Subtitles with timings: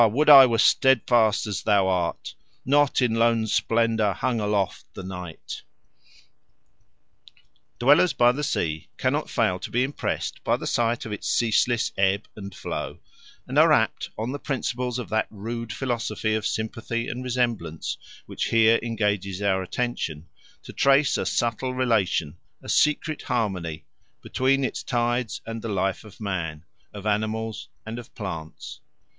[0.11, 2.33] would I were steadfast as thou art
[2.65, 5.61] Not in lone splendour hung aloft the night.
[7.77, 11.91] Dwellers by the sea cannot fail to be impressed by the sight of its ceaseless
[11.99, 12.97] ebb and flow,
[13.45, 18.45] and are apt, on the principles of that rude philosophy of sympathy and resemblance which
[18.45, 20.25] here engages our attention,
[20.63, 23.85] to trace a subtle relation, a secret harmony,
[24.23, 28.79] between its tides and the life of man, of animals, and of plants.